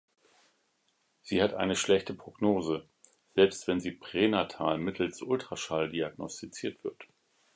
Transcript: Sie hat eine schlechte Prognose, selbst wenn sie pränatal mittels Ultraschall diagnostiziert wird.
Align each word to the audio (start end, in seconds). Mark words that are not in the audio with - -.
Sie 1.21 1.43
hat 1.43 1.53
eine 1.53 1.75
schlechte 1.75 2.15
Prognose, 2.15 2.87
selbst 3.35 3.67
wenn 3.67 3.79
sie 3.79 3.91
pränatal 3.91 4.79
mittels 4.79 5.21
Ultraschall 5.21 5.91
diagnostiziert 5.91 6.83
wird. 6.83 7.05